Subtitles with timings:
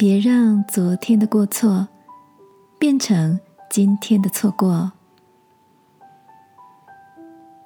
[0.00, 1.88] 别让昨天的过错
[2.78, 4.92] 变成今天的错过。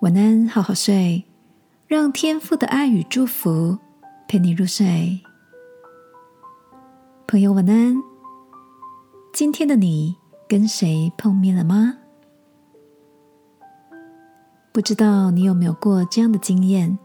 [0.01, 1.24] 晚安，好好睡，
[1.87, 3.76] 让天父的爱与祝福
[4.26, 5.21] 陪你入睡。
[7.26, 7.96] 朋友，晚安。
[9.35, 10.17] 今天的你
[10.49, 11.99] 跟谁碰面了吗？
[14.72, 16.98] 不知道你有没有过这样的经验，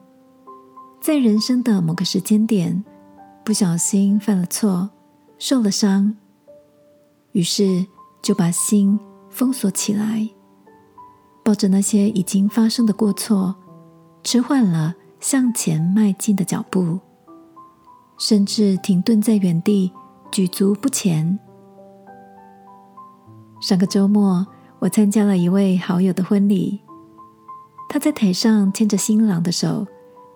[1.02, 2.86] 在人生的某个时间点，
[3.44, 4.89] 不小心犯了错，
[5.40, 6.16] 受了伤，
[7.32, 7.86] 于是
[8.22, 10.28] 就把心封锁起来。
[11.44, 13.55] 抱着那些已经发生的过错，
[14.23, 17.00] 迟缓了向前迈进的脚步，
[18.18, 19.92] 甚至停顿在原地，
[20.31, 21.40] 举足不前。
[23.62, 24.45] 上个周末，
[24.80, 26.81] 我参加了一位好友的婚礼，
[27.88, 29.88] 他在台上牵着新郎的手，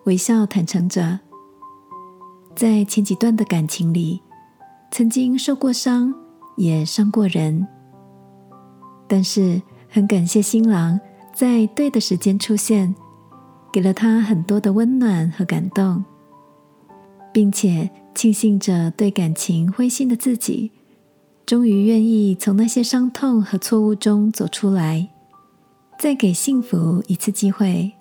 [0.05, 1.19] 微笑坦诚着，
[2.55, 4.21] 在前几段的感情里，
[4.91, 6.13] 曾经受过伤，
[6.57, 7.67] 也伤过人，
[9.07, 9.61] 但是。
[9.93, 10.97] 很感谢新郎
[11.33, 12.95] 在对的时间出现，
[13.73, 16.01] 给了他很多的温暖和感动，
[17.33, 20.71] 并且庆幸着对感情灰心的自己，
[21.45, 25.09] 终于愿意从那些伤痛和错误中走出来，
[25.99, 27.91] 再给幸福一次机会。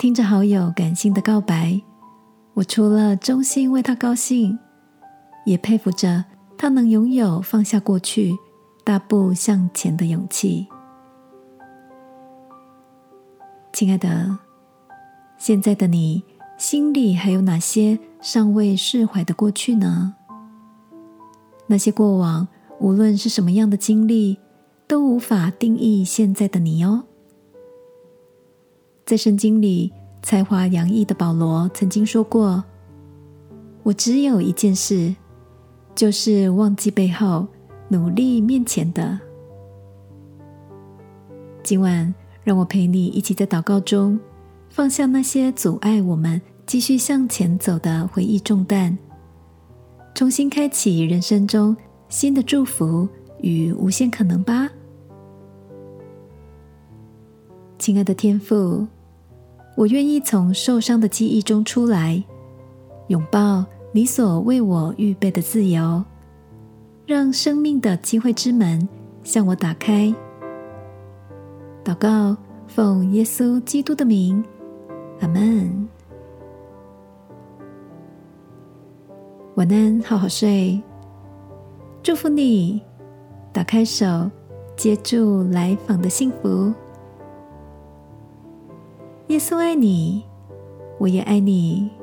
[0.00, 1.80] 听着好友感性的告白，
[2.60, 4.58] 我除了衷心为他高兴，
[5.46, 6.26] 也佩服着
[6.58, 8.36] 他能拥有放下过去。
[8.84, 10.66] 大步向前的勇气，
[13.72, 14.38] 亲爱的，
[15.38, 16.22] 现在的你
[16.58, 20.14] 心里还有哪些尚未释怀的过去呢？
[21.66, 24.38] 那些过往，无论是什么样的经历，
[24.88, 27.04] 都无法定义现在的你哦。
[29.06, 32.62] 在圣经里，才华洋溢的保罗曾经说过
[33.82, 35.14] ：“我只有一件事，
[35.94, 37.46] 就是忘记背后。”
[37.92, 39.18] 努力面前的，
[41.60, 42.14] 今晚
[42.44, 44.16] 让我陪你一起在祷告中
[44.68, 48.96] 放下那些阻碍我们继续向前走的回忆重担，
[50.14, 51.76] 重新开启人生中
[52.08, 53.08] 新的祝福
[53.40, 54.70] 与无限可能吧，
[57.76, 58.86] 亲爱的天父，
[59.76, 62.22] 我愿意从受伤的记忆中出来，
[63.08, 66.04] 拥抱你所为我预备的自由。
[67.06, 68.88] 让生命的机会之门
[69.24, 70.14] 向我打开。
[71.82, 72.36] 祷告，
[72.68, 74.44] 奉耶稣基督的名，
[75.20, 75.88] 阿门。
[79.56, 80.80] 晚安，好好睡。
[82.02, 82.80] 祝福你，
[83.52, 84.30] 打开手，
[84.76, 86.72] 接住来访的幸福。
[89.30, 90.24] 耶稣爱你，
[90.98, 91.99] 我也爱你。